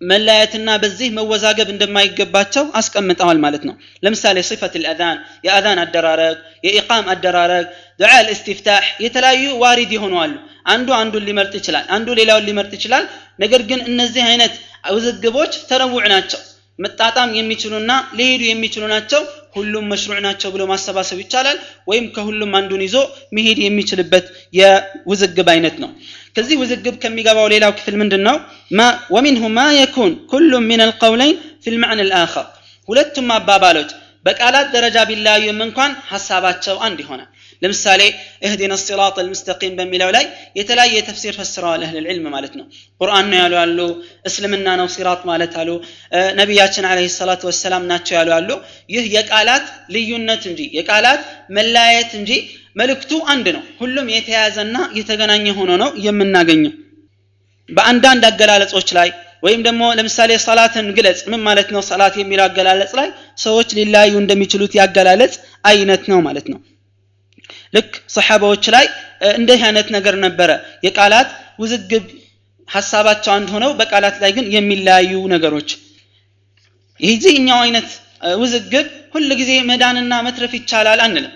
መለያየትና 0.00 0.70
በዚህ 0.82 1.08
መወዛገብ 1.16 1.68
እንደማይገባቸው 1.72 2.64
አስቀምጠዋል 2.78 3.38
ማለት 3.44 3.62
ነው። 3.68 3.74
ለምሳሌ 4.04 4.36
ሲፈት 4.48 4.74
ልአዛን 4.82 5.16
የአዛን 5.46 5.78
አደራረግ 5.84 6.36
የኢቃም 6.66 7.06
አደራረግ 7.12 7.66
ዱዓ 8.00 8.12
ልእስትፍታሕ 8.26 8.84
የተለያዩ 9.04 9.46
ዋሪድ 9.62 9.92
የሆነዋሉ 9.96 10.34
አንዱ 10.66 10.88
አንዱን 10.98 11.24
ሊመርጥ 11.28 11.54
ይችላል 11.60 11.86
አንዱ 11.96 12.08
ሌላውን 12.20 12.46
ሊመርጥ 12.48 12.72
ይችላል። 12.78 13.04
ነገር 13.42 13.62
ግን 13.70 13.80
እነዚህ 13.90 14.22
አይነት 14.30 14.54
ውዝግቦች 14.94 15.54
ተረውዕ 15.70 16.04
ናቸው። 16.14 16.40
መጣጣም 16.78 17.30
የሚችሉና 17.38 17.90
ሊሄዱ 18.18 18.42
የሚችሉ 18.48 18.84
ናቸው። 18.92 19.22
ሁሉም 19.56 19.84
መሽሩዕ 19.92 20.18
ናቸው 20.26 20.48
ብሎ 20.54 20.62
ማሰባሰብ 20.70 21.18
ይቻላል? 21.22 21.58
ወይም 21.90 22.06
ከሁሉም 22.16 22.52
አንዱን 22.58 22.82
ይዞ 22.86 22.96
መሄድ 23.36 23.58
የሚችልበት 23.62 24.26
የውዝግብ 24.58 25.48
አይነት 25.54 25.76
ነው። 25.82 25.90
ከዚህ 26.36 26.56
ውዝግብ 26.62 26.94
ከሚገባው 27.02 27.46
ሌላው 27.54 27.72
ክፍል 27.78 27.94
ምንድን 28.00 28.22
ነው 28.28 28.36
ወሚንሁ 29.14 29.44
ማ 29.56 29.68
የኩን 29.78 30.12
ኩሉም 30.32 30.66
ምን 30.70 30.82
አልቀውለይን 30.86 31.36
ፊ 31.62 31.74
ልማዕን 31.74 32.02
ልአኸር 32.10 32.46
ሁለቱም 32.88 33.30
አባባሎች 33.36 33.90
በቃላት 34.26 34.68
ደረጃ 34.74 34.98
ቢለያዩም 35.08 35.58
እንኳን 35.66 35.92
ሀሳባቸው 36.10 36.76
አንድ 36.86 36.98
ይሆናል 37.04 37.28
ለምሳሌ 37.62 38.02
እህዲና 38.46 38.74
ሲራጥ 38.82 39.16
አልሙስተቂም 39.22 39.74
በሚለው 39.78 40.10
ላይ 40.16 40.24
የተለያየ 40.58 41.02
ተፍሲር 41.08 41.34
ፈስረዋል 41.38 41.82
እህል 41.86 41.98
ልዕልም 42.04 42.26
ማለት 42.34 42.54
ነው። 42.58 42.66
ቁርአን 43.00 43.26
ነው 43.30 43.38
ያሉ 43.42 43.54
አሉ 43.62 43.78
እስልምና 44.28 44.68
ነው 44.80 44.88
ሲራጥ 44.94 45.20
ማለት 45.30 45.54
አሉ 45.62 45.70
ነቢያችን 46.40 46.86
አለ 46.90 47.00
ሰላቱ 47.16 47.42
ወሰላም 47.50 47.84
ናቸው 47.90 48.16
ያሉ 48.18 48.32
አሉ። 48.38 48.50
ይህ 48.94 49.04
የቃላት 49.16 49.66
ልዩነት 49.96 50.44
እንጂ 50.50 50.62
የቃላት 50.78 51.22
መለያየት 51.56 52.12
እንጂ 52.20 52.32
መልእክቱ 52.76 53.12
አንድ 53.32 53.46
ነው። 53.56 53.62
ሁሉም 53.80 54.08
የተያያዘና 54.14 54.76
የተገናኘ 54.98 55.46
ሆኖ 55.58 55.70
ነው 55.82 55.92
የምናገኘው። 56.06 56.74
በአንዳንድ 57.68 58.24
አገላለጾች 58.28 58.88
ላይ 58.96 59.08
ወይም 59.42 59.60
ደግሞ 59.66 59.82
ለምሳሌ 59.98 60.30
ሰላትን 60.44 60.86
ግለጽ 60.96 61.18
ምን 61.30 61.40
ማለት 61.46 61.68
ነው 61.74 61.82
ሰላት 61.88 62.14
የሚለው 62.20 62.44
አገላለጽ 62.46 62.92
ላይ 62.98 63.08
ሰዎች 63.38 63.68
ሊለያዩ 63.78 64.14
እንደሚችሉት 64.20 64.72
ያገላለጽ 64.78 65.34
አይነት 65.64 66.04
ነው 66.12 66.18
ማለት 66.26 66.46
ነው 66.52 66.58
ልክ 67.76 67.92
ሰሓባዎች 68.14 68.64
ላይ 68.74 68.86
እንዲህ 69.32 69.60
አይነት 69.66 69.88
ነገር 69.96 70.14
ነበረ። 70.24 70.50
የቃላት 70.86 71.28
ውዝግብ 71.62 72.04
ሀሳባቸው 72.68 73.32
አንድ 73.34 73.48
ሆነው 73.54 73.72
በቃላት 73.80 74.16
ላይ 74.22 74.30
ግን 74.36 74.46
የሚለያዩ 74.54 75.12
ነገሮች። 75.34 75.68
የዚህኛው 77.00 77.58
አይነት 77.64 77.88
ውዝግብ 78.40 78.86
ሁል 79.14 79.30
ጊዜ 79.40 79.52
መዳንና 79.70 80.14
መትረፍ 80.26 80.52
ይቻላል 80.58 81.00
አንልም። 81.06 81.34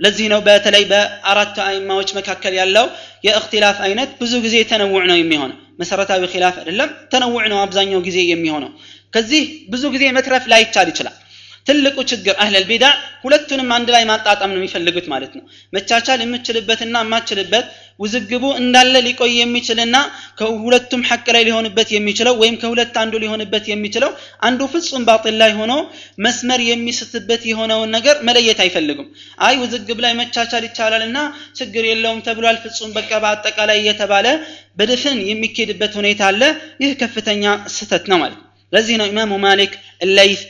ለዚህ 0.00 0.26
ነው 0.32 0.40
በተለይ 0.46 0.84
በአራቱ 0.90 1.56
አይማዎች 1.66 2.10
መካከል 2.18 2.52
ያለው 2.60 2.86
የእክትላፍ 3.26 3.78
አይነት 3.86 4.10
ብዙ 4.20 4.32
ጊዜ 4.44 4.56
ተነውዕ 4.70 5.02
ነው 5.10 5.18
የሚሆነው። 5.18 5.58
መሰረታዊ 5.80 6.22
ኪላፍ 6.32 6.54
አይደለም 6.60 6.90
ተነውዕ 7.12 7.44
ነው 7.52 7.58
አብዛኛው 7.64 8.00
ጊዜ 8.06 8.18
የሚሆነው። 8.30 8.70
ከዚህ 9.12 9.42
ብዙ 9.72 9.84
ጊዜ 9.94 10.04
መትረፍ 10.16 10.44
ላይቻል 10.52 10.88
ይችላል 10.92 11.16
ትልቁ 11.66 11.96
ችግር 12.10 12.34
አህለል 12.42 12.64
ቢዳ 12.68 12.84
ሁለቱንም 13.24 13.68
አንድ 13.74 13.88
ላይ 13.94 14.02
ማጣጣም 14.08 14.50
ነው 14.52 14.58
የሚፈልጉት 14.58 15.06
ማለት 15.12 15.32
ነው። 15.36 15.42
መቻቻል 15.72 16.20
የምችልበትና 16.22 16.96
የማችልበት 17.04 17.66
ውዝግቡ 18.00 18.44
እንዳለ 18.60 18.94
ሊቆይ 19.06 19.32
የሚችልና 19.38 19.96
ከሁለቱም 20.38 21.02
ሐቅ 21.08 21.26
ላይ 21.36 21.42
ሊሆንበት 21.48 21.88
የሚችለው 21.94 22.34
ወይም 22.40 22.56
ከሁለት 22.62 22.94
አንዱ 23.02 23.14
ሊሆንበት 23.24 23.64
የሚችለው 23.70 24.10
አንዱ 24.42 24.60
ፍጹም 24.72 25.04
ባጢል 25.08 25.36
ላይ 25.42 25.52
ሆኖ 25.58 25.72
መስመር 26.26 26.62
የሚስትበት 26.68 27.42
የሆነውን 27.50 27.92
ነገር 27.96 28.16
መለየት 28.28 28.60
አይፈልጉም። 28.64 29.08
አይ 29.40 29.56
ውዝግብ 29.62 30.00
ላይ 30.04 30.14
መቻቻል 30.20 30.64
ይቻላልና 30.68 31.18
ችግር 31.60 31.86
የለውም 31.90 32.22
ተብሏል 32.28 32.58
ፍጹም 32.64 32.90
በቃ 32.96 33.12
በአጠቃላይ 33.24 33.78
እየተባለ 33.82 34.26
በድፍን 34.78 35.20
የሚኬድበት 35.28 35.94
ሁኔታ 36.00 36.22
አለ። 36.30 36.42
ይህ 36.82 36.92
ከፍተኛ 37.02 37.44
ስህተት 37.74 38.06
ነው 38.12 38.20
ማለት 38.22 38.40
ለዚህ 38.72 38.96
ነው 39.00 39.08
ኢማሙ 39.10 39.32
ማሊክ 39.42 39.72
ለይት 40.10 40.42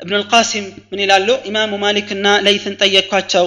እብን 0.00 0.14
ልቃሲም 0.22 0.66
ምን 0.90 1.00
ይላሉ 1.04 1.28
ኢማሙ 1.48 1.72
ማሊክና 1.84 2.26
ለይትን 2.46 2.74
ጠየቅኳቸው 2.82 3.46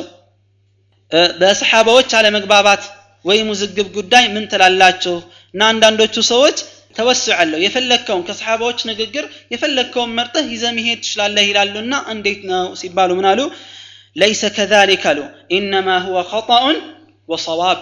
በሰሓባዎች 1.41 2.09
አለመግባባት 2.17 2.83
ወይም 3.25 3.47
ውዝግብ 3.53 3.87
ጉዳይ 3.97 4.25
ምን 4.33 4.43
ትላላችሁ 4.51 5.15
እና 5.53 5.61
አንዳንዶቹ 5.71 6.15
ሰዎች 6.31 6.57
ተወስዕ 6.95 7.33
አለው 7.41 7.59
የፈለግከውን 7.63 8.23
ከሰሓባዎች 8.27 8.79
ንግግር 8.89 9.25
የፈለግከውን 9.53 10.13
መርጠህ 10.17 10.45
ይዘ 10.53 10.65
መሄድ 10.77 10.99
ትችላለህ 11.03 11.43
ይላሉና 11.49 11.95
እንዴት 12.13 12.41
ነው 12.51 12.65
ሲባሉ 12.81 13.09
ምን 13.19 13.27
አሉ 13.31 13.41
ለይሰ 14.15 14.43
ከዛሊክ 14.55 15.03
አሉ 15.11 15.19
ኢነማ 15.57 15.97
ሁወ 16.05 16.19
ኸጣኡን 16.31 16.77
ወሰዋብ 17.29 17.79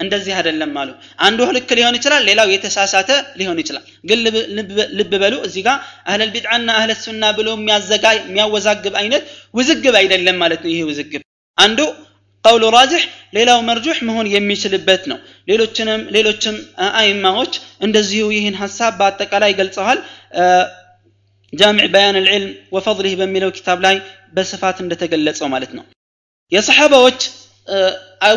እንደዚህ 0.00 0.32
አይደለም 0.36 0.72
አሉ። 0.80 0.90
አንዱ 1.26 1.40
ልክ 1.56 1.70
ሊሆን 1.78 1.96
ይችላል 1.98 2.22
ሌላው 2.28 2.48
የተሳሳተ 2.52 3.10
ሊሆን 3.40 3.58
ይችላል። 3.62 3.84
ግን 4.08 4.18
ልብ 4.98 5.12
በሉ 5.22 5.34
እዚህ 5.46 5.62
ጋር 5.66 5.76
አህለል 6.08 6.30
ቢድዓና 6.34 6.68
አህለ 6.78 6.92
ሱና 7.02 7.24
ብሎ 7.38 7.48
የሚያወዛግብ 7.58 8.96
አይነት 9.02 9.22
ውዝግብ 9.54 9.94
አይደለም 10.00 10.38
ማለት 10.42 10.60
ነው 10.64 10.72
ይሄ 10.74 10.82
ውዝግብ። 10.90 11.22
አንዱ 11.58 11.80
ቀውሉ 12.44 12.64
ራጅሕ 12.74 13.02
ሌላው 13.36 13.58
መርጁሕ 13.68 13.98
መሆን 14.08 14.26
የሚችልበት 14.32 15.02
ነው። 15.10 15.18
ሌሎችንም 15.48 16.02
ሌሎችም 16.16 16.56
አይማዎች 16.98 17.52
እንደዚሁ 17.80 18.24
ይህን 18.34 18.56
ሀሳብ 18.62 18.92
በአጠቃላይ 18.98 19.52
ገልጸዋል። 19.60 20.00
ጃሚዕ 21.52 21.86
በያን 21.94 22.16
ልዕልም 22.18 22.44
ወፈضልህ 22.74 23.14
በሚለው 23.20 23.50
ኪታብ 23.56 23.78
ላይ 23.84 23.96
በስፋት 24.34 24.78
እንደተገለጸው 24.84 25.48
ማለት 25.54 25.72
ነው። 25.78 25.84
የሰሓባዎች 26.52 27.20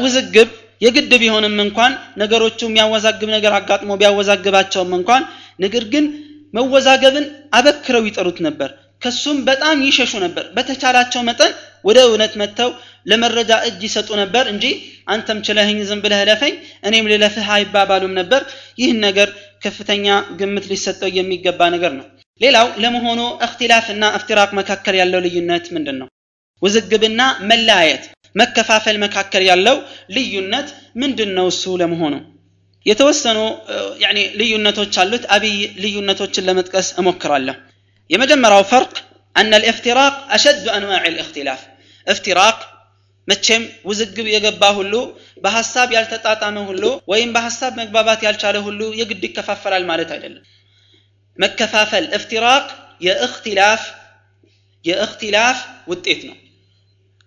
ውዝግብ 0.04 0.50
የግድ 0.82 1.12
ቢሆንም 1.22 1.56
እንኳን 1.64 1.92
ነገሮቹ 2.22 2.60
የሚያወዛግብ 2.68 3.30
ነገር 3.36 3.54
አጋጥሞ 3.58 3.92
ቢያወዛግባቸውም 4.02 4.92
እንኳን 4.98 5.24
ነገር 5.64 5.86
ግን 5.94 6.06
መወዛገብን 6.54 7.26
አበክረው 7.58 8.04
ይጠሩት 8.10 8.38
ነበር። 8.48 8.70
ከሱም 9.02 9.38
በጣም 9.48 9.78
ይሸሹ 9.88 10.12
ነበር። 10.24 10.46
በተቻላቸው 10.56 11.22
መጠን 11.28 11.52
ወደ 11.86 11.98
እውነት 12.08 12.34
መጥተው 12.42 12.70
ለመረጃ 13.06 13.52
እጅ 13.68 13.82
ይሰጡ 13.88 14.10
ነበር 14.22 14.46
እንጂ 14.54 14.66
አንተም 15.08 15.40
ችለህኝ 15.48 15.80
ዝም 15.90 16.00
ብለህ 16.06 16.22
ለፈኝ 16.30 16.54
እኔም 16.88 17.10
ልለፍህ 17.12 17.48
አይባባሉም 17.56 18.14
ነበር። 18.20 18.42
ይህን 18.82 19.00
ነገር 19.08 19.30
ከፍተኛ 19.64 20.08
ግምት 20.40 20.66
ሊሰጠው 20.72 21.12
የሚገባ 21.14 21.70
ነገር 21.76 21.94
ነው። 22.00 22.06
ሌላው 22.42 22.68
ለመሆኑ 22.84 23.22
እክትላፍና 23.46 24.04
እፍትራቅ 24.18 24.50
መካከል 24.60 24.96
ያለው 25.02 25.22
ልዩነት 25.26 25.66
ምንድን 25.76 25.98
ነው? 26.02 26.08
ውዝግብና 26.62 27.22
መለያየት 27.50 28.04
መከፋፈል 28.36 28.98
መካከል 29.04 29.44
ያለው 29.50 29.78
ልዩነት 30.16 30.68
ምንድን 31.02 31.32
ነው 31.38 31.48
እሱ 31.52 31.76
ለመሆኑ 31.82 32.16
የተወሰኑ 32.86 33.40
ያኒ 34.04 34.20
ልዩነቶች 34.40 34.96
አሉት። 35.02 35.24
አብይ 35.36 35.56
ልዩነቶችን 35.84 36.46
ለመጥቀስ 36.50 36.90
እሞክራለሁ። 37.02 37.56
የመጀመሪያው 38.10 38.64
ፈርቅ 38.72 38.94
አነ 39.36 39.54
ልእፍትራቅ 39.64 40.14
አሸዱ 40.36 40.66
አንዋዕ 40.76 41.04
ልእክትላፍ 41.16 41.62
እፍትራቅ 42.08 42.58
መቼም 43.28 43.64
ውዝግብ 43.90 44.28
የገባ 44.32 44.64
ሁሉ 44.78 44.94
በሀሳብ 45.44 45.90
ያልተጣጣመ 45.96 46.58
ሁሉ 46.70 46.84
ወይም 47.12 47.30
በሀሳብ 47.36 47.74
መግባባት 47.82 48.20
ያልቻለ 48.28 48.58
ሁሉ 48.68 48.82
የግድ 49.00 49.24
ይከፋፈላል 49.28 49.84
ማለት 49.90 50.12
አይደለም። 50.16 50.44
መከፋፈል 51.40 52.06
እፍትራቅ 52.18 52.66
የእክትላፍ 53.02 53.82
የእክትላፍ 54.86 55.58
ውጤት 55.88 56.22
ነው 56.30 56.36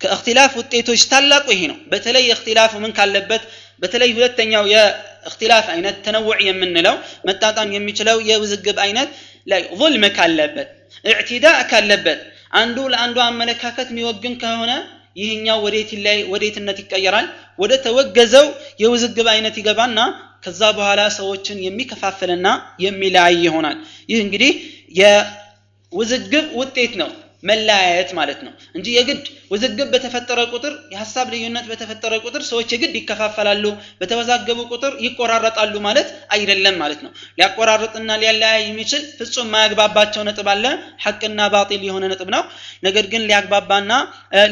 ከእክትላፍ 0.01 0.53
ውጤቶች 0.61 1.03
ታላቁ 1.11 1.47
ይሄ 1.55 1.63
ነው። 1.71 1.79
በተለይ 1.93 2.25
እክትላፉ 2.35 2.73
ምን 2.85 2.93
ካለበት 2.99 3.43
በተለይ 3.83 4.11
ሁለተኛው 4.17 4.65
የእክትላፍ 4.73 5.67
አይነት 5.75 5.97
ተነውዕ 6.05 6.39
የምንለው 6.49 6.97
መጣጣም 7.29 7.69
የሚችለው 7.77 8.17
የውዝግብ 8.29 8.79
አይነት 8.85 9.11
ላይ 9.47 9.63
ظልም 9.81 10.05
ካለበት 10.17 10.69
እዕትዳእ 11.05 11.61
ካለበት 11.71 12.21
አንዱ 12.53 12.79
ለአንዱ 12.93 13.19
አመለካከት 13.27 13.89
የሚወግን 13.93 14.35
ከሆነ 14.43 14.73
ይህኛው 15.17 15.59
ወዴት 15.65 15.91
ላይ 16.05 16.19
ወዴትነት 16.33 16.79
ይቀየራል? 16.83 17.27
ወደ 17.59 17.73
ተወገዘው 17.85 18.47
የውዝግብ 18.83 19.27
አይነት 19.33 19.55
ይገባና 19.61 19.99
ከዛ 20.45 20.61
በኋላ 20.77 21.01
ሰዎችን 21.17 21.59
የሚከፋፍልና 21.65 22.47
የሚለያይ 22.85 23.35
ይሆናል። 23.47 23.77
ይህ 24.09 24.21
እንግዲህ 24.25 24.53
የውዝግብ 25.01 26.47
ውጤት 26.61 26.93
ነው 27.01 27.11
መለያየት 27.43 28.11
ማለት 28.19 28.41
ነው። 28.47 28.53
እንጂ 28.77 28.87
የግድ 28.97 29.23
ውዝግብ 29.51 29.89
በተፈጠረ 29.93 30.41
ቁጥር 30.53 30.75
የሀሳብ 30.93 31.27
ልዩነት 31.33 31.67
በተፈጠረ 31.71 32.13
ቁጥር 32.25 32.43
ሰዎች 32.49 32.69
የግድ 32.75 32.95
ይከፋፈላሉ 32.99 33.65
በተወዛገቡ 34.01 34.59
ቁጥር 34.73 34.93
ይቆራረጣሉ 35.07 35.75
ማለት 35.87 36.09
አይደለም 36.37 36.77
ማለት 36.83 37.01
ነው። 37.07 37.13
ሊያቆራርጥና 37.39 38.19
ሊያለያይ 38.23 38.63
የሚችል 38.67 39.05
ፍጹም 39.19 39.51
ማያግባባቸው 39.55 40.25
ነጥብ 40.29 40.49
አለ። 40.55 40.65
ሐቅና 41.05 41.49
ባጢል 41.55 41.85
የሆነ 41.89 42.05
ነጥብ 42.13 42.31
ነው። 42.37 42.45
ነገር 42.85 43.07
ግን 43.13 43.25
ሊያግባባና 43.29 43.93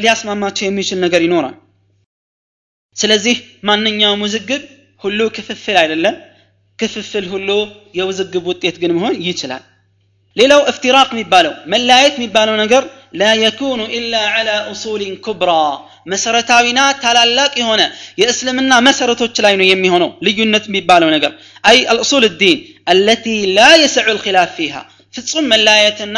ሊያስማማቸው 0.01 0.67
የሚችል 0.67 0.99
ነገር 1.05 1.23
ይኖራል። 1.27 1.57
ስለዚህ 2.97 3.35
ማንኛውም 3.63 4.23
ውዝግብ 4.25 4.63
ሁሉ 5.03 5.19
ክፍፍል 5.35 5.77
አይደለም። 5.81 6.15
ክፍፍል 6.79 7.25
ሁሉ 7.31 7.49
የውዝግብ 7.97 8.43
ውጤት 8.49 8.75
ግን 8.81 8.91
መሆን 8.97 9.15
ይችላል 9.25 9.63
ሌላው 10.39 10.61
እፍትራቅ 10.71 11.07
የሚባለው 11.13 11.53
መለያየት 11.73 12.15
የሚባለው 12.17 12.55
ነገር 12.63 12.83
ላ 13.19 13.29
የኩኑ 13.41 13.81
ኢላ 13.97 14.15
ዐላ 14.33 14.49
ኡሱሊን 14.71 15.15
ኩብራ 15.25 15.51
መሰረታዊና 16.11 16.81
ታላላቅ 17.03 17.51
የሆነ 17.61 17.81
የእስልምና 18.21 18.73
መሰረቶች 18.87 19.35
ላይ 19.45 19.53
ነው 19.59 19.67
የሚሆነው 19.69 20.11
ልዩነት 20.27 20.65
የሚባለው 20.69 21.09
ነገር 21.15 21.31
አይ 21.63 21.79
አልኡሱል 21.93 22.25
ዲን 22.41 22.59
አለቲ 22.93 23.25
ላ 23.57 23.67
የስዑ 23.81 24.07
ልኪላፍ 24.17 24.53
ፊሃ 24.59 24.75
ፍጹም 25.13 25.49
መለያየትና 25.53 26.17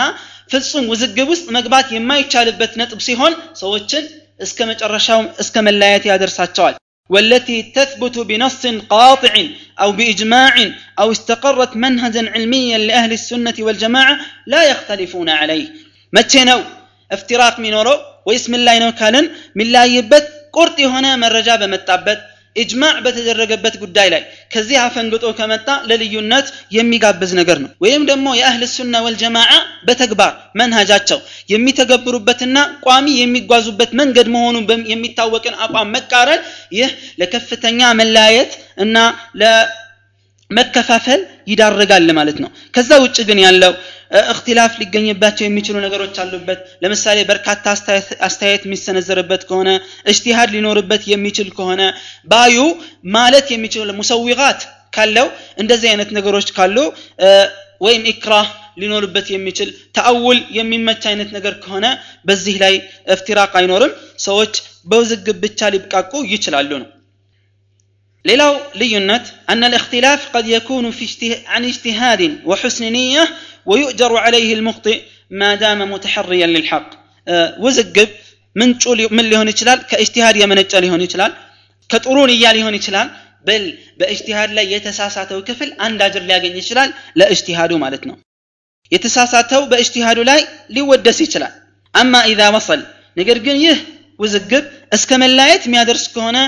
ፍጹም 0.54 0.86
ውዝግብ 0.92 1.28
ውስጥ 1.34 1.48
መግባት 1.58 1.90
የማይቻልበት 1.96 2.74
ነጥብ 2.82 3.02
ሲሆን 3.08 3.34
ሰዎችን 3.62 4.06
እስከ 4.46 4.66
መጨረሻው 4.72 5.20
እስከ 5.44 5.56
መለያየት 5.68 6.06
ያደርሳቸዋል 6.12 6.76
والتي 7.12 7.58
تثبت 7.76 8.16
بنص 8.20 8.68
قاطع 8.68 9.34
أو 9.82 9.92
بإجماع 9.92 10.54
أو 11.00 11.12
استقرت 11.12 11.76
منهجا 11.76 12.32
علميا 12.34 12.78
لأهل 12.78 13.12
السنة 13.12 13.54
والجماعة 13.60 14.18
لا 14.48 14.62
يختلفون 14.72 15.30
عليه. 15.30 15.68
متنو 16.14 16.62
افتراق 17.12 17.60
منورو 17.60 17.96
واسم 18.26 18.56
الله 18.56 18.74
ينوكالن 18.74 19.26
من 19.56 19.68
لا 19.76 19.86
يبت 19.86 20.28
قرط 20.54 20.80
هنا 20.80 21.16
من 21.16 21.30
رجاب 21.38 21.64
متابت. 21.64 22.20
ኢጅማዕ 22.56 22.96
በተደረገበት 23.04 23.76
ጉዳይ 23.82 24.08
ላይ 24.14 24.22
ከዚህ 24.54 24.78
አፈንግጦ 24.82 25.26
ከመጣ 25.38 25.68
ለልዩነት 25.90 26.48
የሚጋብዝ 26.76 27.32
ነገር 27.40 27.58
ነው። 27.64 27.70
ወይም 27.84 28.04
ደግሞ 28.10 28.28
የአህል 28.40 28.64
ሱና 28.74 28.96
ወልጀማዓ 29.06 29.52
በተግባር 29.88 30.32
መንሃጃቸው 30.62 31.20
የሚተገብሩበትና 31.54 32.58
ቋሚ 32.86 33.08
የሚጓዙበት 33.20 33.92
መንገድ 34.02 34.30
መሆኑን 34.36 34.66
የሚታወቅን 34.94 35.56
አቋም 35.66 35.92
መቃረን 35.96 36.42
ይህ 36.78 36.92
ለከፍተኛ 37.22 37.80
መለያየት 38.02 38.52
እና 38.78 38.98
ለመከፋፈል 39.42 41.22
ይዳረጋል 41.48 42.08
ማለት 42.20 42.38
ነው። 42.44 42.50
ከዛ 42.74 42.92
ውጭ 43.04 43.18
ግን 43.30 43.40
ያለው 43.46 43.74
እክትላፍ 44.32 44.72
ሊገኝባቸው 44.80 45.46
የሚችሉ 45.46 45.76
ነገሮች 45.84 46.16
አሉበት። 46.24 46.60
ለምሳሌ 46.84 47.18
በርካታ 47.30 47.64
አስተያየት 48.28 48.64
የሚሰነዘርበት 48.68 49.44
ከሆነ 49.50 49.70
እጅቲሃድ 50.12 50.50
ሊኖርበት 50.56 51.04
የሚችል 51.12 51.50
ከሆነ 51.58 51.82
ባዩ 52.28 52.58
ማለት 53.16 53.48
የሚችሉ 53.56 53.94
ሙሰዊቃት 54.02 54.62
ካለው 54.94 55.28
እንደዚህ 55.58 55.90
አይነት 55.92 56.10
ነገሮች 56.18 56.50
ካሉ 56.58 56.78
ወይም 57.82 58.04
ኢክራህ 58.12 58.50
ሊኖርበት 58.82 59.28
የሚችል 59.32 59.70
ተአውል 59.96 60.40
የሚመች 60.58 61.04
አይነት 61.10 61.30
ነገር 61.38 61.54
ከሆነ 61.64 61.86
በዚህ 62.28 62.56
ላይ 62.64 62.74
እፍትራቅ 63.16 63.52
አይኖርም። 63.60 63.94
ሰዎች 64.26 64.54
በውዝግብ 64.88 65.38
ብቻ 65.46 65.70
ሊብቃቁ 65.74 66.12
ይችላሉ 66.32 66.70
ነው 66.82 66.90
ሌላው 68.25 68.53
ልዩነት 68.81 69.27
አነ 69.53 69.63
ልእክትላፍ 69.73 70.23
ቀድ 70.35 70.47
የኩኑ 70.55 70.85
عن 71.47 71.63
اجتهاد 71.65 72.21
وحسن 72.49 72.85
نية 72.97 73.25
ويؤجر 73.69 74.13
عليه 74.17 74.51
المخطئ 74.59 74.97
ما 75.31 75.51
دام 75.55 75.81
متحريا 75.93 76.47
للحق 76.49 76.89
ውዝግብ 77.65 78.11
ምንጩ 78.57 78.83
ምን 79.17 79.27
ሊሆን 79.31 79.49
ይችላል 79.53 79.79
ከእጅቲሃድ 79.91 80.37
የመነጨ 80.41 80.73
ሊሆን 80.85 81.03
ይችላል 81.07 81.33
ከጥሩ 81.91 82.17
ንያ 82.31 82.45
ሊሆን 82.57 82.75
ይችላል 82.79 83.09
በል 83.47 83.65
በእጅቲሃድ 84.01 84.51
ላይ 84.59 84.67
የተሳሳተው 84.75 85.41
ክፍል 85.49 85.71
አንድ 85.87 85.99
አጅር 86.07 86.23
ሊያገኝ 86.29 86.55
ይችላል 86.63 86.91
ለእጅቲሃዱ 87.21 87.73
ማለት 87.85 88.03
ነው 88.11 88.17
የተሳሳተው 88.93 89.63
በእጅቲሃዱ 89.71 90.19
ላይ 90.31 90.41
ሊወደስ 90.77 91.19
ይችላል 91.27 91.55
አማ 91.95 92.15
ኢዛ 92.33 92.43
ወሰል 92.57 92.81
ነገር 93.21 93.39
ግን 93.47 93.57
ይህ 93.65 93.79
ውዝግብ 94.23 94.65
እስከ 94.97 95.11
መላየት 95.23 95.63
የሚያደርስ 95.67 96.05
ከሆነ 96.15 96.39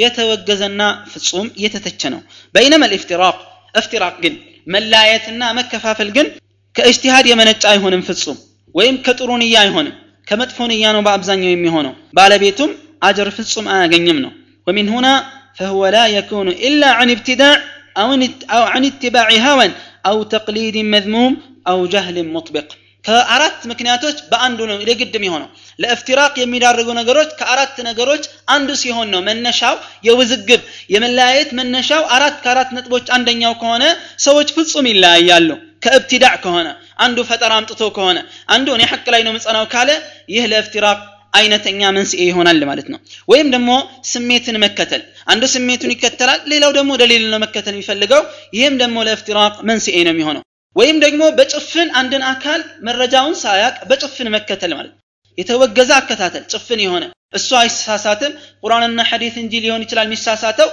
የተወገዘና 0.00 0.82
ፍጹም 1.12 1.46
የተተቸ 1.64 2.10
ነው 2.14 2.20
በይነመ 2.54 2.84
ልእፍትራቅ 2.92 3.36
እፍትራቅ 3.80 4.14
ግን 4.24 4.34
መላየትና 4.74 5.42
መከፋፈል 5.58 6.08
ግን 6.16 6.26
ከእጅቲሃድ 6.74 7.26
የመነጫ 7.30 7.64
አይሆንም 7.74 8.02
ፍጹም 8.08 8.38
ወይም 8.74 8.96
ከጥሩ 9.06 9.30
ንያ 9.42 9.56
አይሆንም 9.64 9.94
ከመጥፎ 10.26 10.58
ንያ 10.72 10.86
ነው 10.96 11.02
በአብዛኛው 11.06 11.52
የሚሆነው 11.52 11.94
ባለቤቱም 12.18 12.72
አጀር 13.08 13.28
ፍጹም 13.38 13.66
አያገኝም 13.74 14.18
ነው 14.24 14.32
ومن 14.66 14.88
هنا 14.88 15.14
فهو 15.54 15.86
لا 15.86 16.06
يكون 16.08 16.48
إلا 16.48 16.88
عن 16.90 17.10
ابتداع 17.10 17.56
أو 17.96 18.08
أو 18.50 18.62
عن 18.64 18.84
اتباع 18.84 19.28
هوى 19.46 19.70
أو 20.06 20.22
تقليد 20.24 20.76
مذموم 20.76 21.32
أو 21.68 21.86
جهل 21.86 22.16
مطبق 22.26 22.68
ከአራት 23.05 23.59
ምክንያቶች 23.69 24.17
በአንዱ 24.31 24.59
ነው 24.69 24.77
የግድ 24.83 25.13
የሚሆነው። 25.17 25.49
ለእፍትራቅ 25.79 26.33
የሚዳርጉ 26.39 26.89
ነገሮች 26.99 27.29
ከአራት 27.39 27.75
ነገሮች 27.87 28.23
አንዱ 28.53 28.69
ሲሆን 28.81 29.07
ነው 29.13 29.21
መነሻው 29.27 29.75
የውዝግብ። 30.07 30.61
የመለያየት 30.93 31.49
መነሻው 31.59 32.03
አራት 32.15 32.35
ከአራት 32.43 32.69
ነጥቦች 32.77 33.07
አንደኛው 33.17 33.55
ከሆነ 33.61 33.83
ሰዎች 34.25 34.49
ፍጹም 34.57 34.89
ይለያያሉ። 34.91 35.49
ከእብትዳዕ 35.83 36.35
ከሆነ 36.43 36.67
አንዱ 36.99 37.17
ፈጠራ 37.29 37.53
አምጥቶ 37.59 37.83
ከሆነ 37.95 38.17
አንዱ 38.49 38.67
እኔ 38.75 38.83
ሐቅ 38.91 39.05
ላይ 39.13 39.21
ነው 39.27 39.33
ምጸናው 39.37 39.65
ካለ 39.71 39.89
ይህ 40.33 40.43
ለእፍትራቅ 40.51 40.99
አይነተኛ 41.33 41.81
መንስኤ 41.95 42.21
ይሆናል 42.29 42.61
ማለት 42.69 42.87
ነው። 42.93 42.99
ወይም 43.27 43.47
ደግሞ 43.53 43.71
ስሜትን 44.11 44.57
መከተል። 44.63 45.01
አንዱ 45.31 45.43
ስሜቱን 45.53 45.93
ይከተላል 45.93 46.39
ሌላው 46.51 46.71
ደግሞ 46.77 46.91
ደሊል 47.01 47.25
ነው 47.33 47.41
መከተል 47.43 47.73
የሚፈልገው 47.75 48.21
ይህም 48.57 48.77
ደግሞ 48.81 48.97
ለእፍትራቅ 49.07 49.53
መንስኤ 49.69 49.97
ነው 50.07 50.13
የሚሆነው 50.13 50.43
ወይም 50.75 50.97
ደግሞ 51.03 51.23
በጭፍን 51.37 51.89
አንድን 51.99 52.23
አካል 52.29 52.59
መረጃውን 52.87 53.35
ሳያቅ 53.41 53.77
በጭፍን 53.89 54.29
መከተል 54.35 54.73
ማለት 54.77 54.93
የተወገዘ 55.37 55.91
አከታተል 55.97 56.43
ጭፍን 56.51 56.79
የሆነ 56.83 57.03
እሱ 57.33 57.49
አይሳሳትም። 57.59 58.31
ቁርአንና 58.63 59.01
ሐዲት 59.09 59.35
እንጂ 59.41 59.53
ሊሆን 59.63 59.83
ይችላል 59.85 60.07
የሚሳሳተው። 60.07 60.69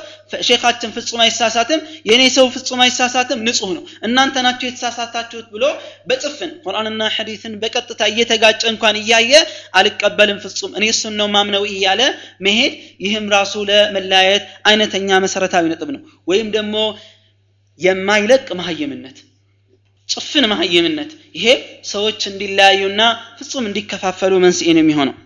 ሼኻችን 0.48 0.92
ፍጹም 0.96 1.20
አይሳሳትም 1.24 1.80
የኔ 2.08 2.22
ሰው 2.36 2.46
ፍጹም 2.54 2.80
አይሳሳትም 2.84 3.42
ንጹህ 3.46 3.70
ነው። 3.76 3.84
እናንተ 4.06 4.42
ናቸው 4.46 4.66
የተሳሳታችሁት 4.68 5.46
ብሎ 5.54 5.64
በጭፍን 6.08 6.50
ቁርአንና 6.64 7.10
ሐዲትን 7.16 7.54
በቀጥታ 7.62 8.00
እየተጋጨ 8.12 8.62
እንኳን 8.72 8.98
እያየ 9.02 9.32
አልቀበልም 9.80 10.40
ፍጹም 10.44 10.74
እኔ 10.78 10.86
እሱን 10.94 11.14
ነው 11.20 11.28
ማምነው 11.36 11.64
እያለ 11.70 12.02
መሄድ 12.46 12.74
ይህም 13.06 13.28
ራሱ 13.36 13.54
ለመለያየት 13.70 14.44
አይነተኛ 14.70 15.20
መሰረታዊ 15.26 15.64
ነጥብ 15.74 15.90
ነው። 15.96 16.02
ወይም 16.28 16.50
ደግሞ 16.58 16.76
የማይለቅ 17.80 18.46
መሀይምነት 18.58 19.18
ጭፍን 20.08 20.44
መሀይምነት 20.52 21.10
ይሄ 21.36 21.46
ሰዎች 21.90 22.20
እንዲለያዩና 22.30 23.00
ፍጹም 23.38 23.64
እንዲከፋፈሉ 23.68 24.34
መንስኤ 24.44 24.68
ነው 24.76 24.82
የሚሆነው። 24.82 25.16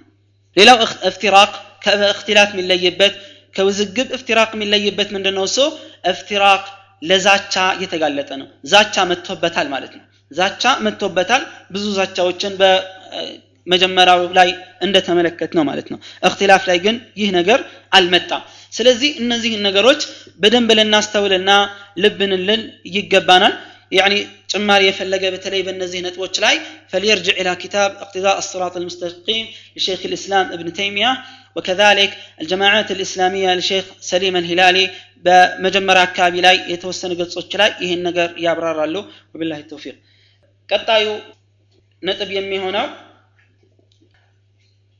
ሌላው 0.57 0.79
እፍትራቅ 1.11 1.51
ከእክትላፍ 1.85 2.49
የሚለይበት 2.55 3.15
ከውዝግብ 3.55 4.09
እፍትራቅ 4.17 4.51
የሚለይበት 4.57 5.09
ምንድነው? 5.15 5.45
ሰው 5.57 5.69
እፍትራቅ 6.13 6.63
ለዛቻ 7.03 7.55
እየተጋለጠ 7.77 8.31
ነው። 8.41 8.49
ዛቻ 8.73 8.95
መጥቶበታል 9.11 9.67
ማለት 9.75 9.93
ነው። 9.99 10.05
ዛቻ 10.31 10.63
መጥቶበታል። 10.85 11.43
ብዙ 11.73 11.85
ዛቻዎችን 11.99 12.53
በመጀመሪያው 12.61 14.21
ላይ 14.39 14.49
እንደተመለከት 14.87 15.51
ነው 15.59 15.65
ማለት 15.71 15.89
ነው። 15.93 15.99
እክትላፍ 16.29 16.63
ላይ 16.71 16.79
ግን 16.87 16.97
ይህ 17.21 17.31
ነገር 17.39 17.61
አልመጣም። 17.93 18.43
ስለዚህ 18.73 19.11
እነዚህን 19.23 19.63
ነገሮች 19.69 20.01
በደንብ 20.41 20.71
ልናስተውልና 20.79 21.51
ልብንልን 21.99 22.63
ይገባናል። 22.95 23.55
ጭማሪ 24.52 24.82
የፈለገ 24.88 25.24
በተለይ 25.36 25.62
በእነዚህ 25.68 26.00
ነጥቦች 26.08 26.36
ላይ 26.46 26.56
فليرجع 26.92 27.34
إلى 27.42 27.52
كتاب 27.64 27.92
اقتضاء 28.04 28.38
الصراط 28.44 28.74
المستقيم 28.78 29.46
لشيخ 29.76 30.00
الإسلام 30.10 30.46
ابن 30.56 30.68
تيمية 30.74 31.12
وكذلك 31.56 32.12
الجماعات 32.42 32.90
الإسلامية 32.96 33.50
لشيخ 33.60 33.86
سليم 34.12 34.36
الهلالي 34.42 34.86
بمجمرة 35.26 36.02
አካባቢ 36.08 36.36
ላይ 36.46 36.56
የተወሰኑ 36.74 37.12
ገጾች 37.22 37.52
ላይ 37.62 37.70
ይህን 37.84 38.02
ነገር 38.08 38.30
ያብራራሉ 38.46 38.96
وبالله 39.32 39.58
التوفيق 39.64 39.96
ቀጣዩ 40.70 41.06
ነጥብ 42.04 42.30
የሚሆነው 42.38 42.88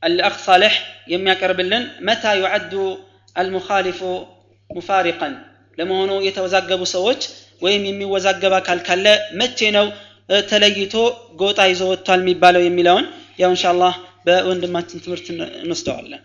الأخ 0.02 0.34
صالح 0.48 0.72
የሚያቀርብልን 1.12 1.82
متى 2.08 2.32
يعد 2.42 2.74
المخالف 3.36 4.00
مفارقا 4.70 5.28
ለመሆኑ 5.78 6.10
የተወዛገቡ 6.26 6.82
ሰዎች 6.96 7.20
ወይም 7.63 7.83
የሚወዛገብ 7.89 8.53
አካል 8.59 8.79
ካለ 8.87 9.05
መቼ 9.39 9.69
ነው 9.77 9.87
ተለይቶ 10.49 10.93
ጎጣ 11.41 11.61
ይዞ 11.71 11.83
ወጥቷል 11.91 12.21
የሚባለው 12.23 12.61
የሚለውን 12.65 13.05
ያው 13.41 13.51
እንሻላህ 13.53 13.93
በወንድማችን 14.27 15.03
ትምህርት 15.05 15.27
እንወስደዋለን 15.63 16.21